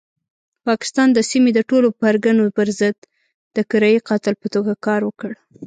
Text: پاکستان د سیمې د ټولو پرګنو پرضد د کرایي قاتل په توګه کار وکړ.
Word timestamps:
پاکستان 0.67 1.07
د 1.13 1.19
سیمې 1.31 1.51
د 1.55 1.59
ټولو 1.69 1.87
پرګنو 1.99 2.43
پرضد 2.57 2.95
د 3.55 3.57
کرایي 3.71 3.99
قاتل 4.09 4.33
په 4.41 4.47
توګه 4.55 4.71
کار 4.85 5.01
وکړ. 5.05 5.31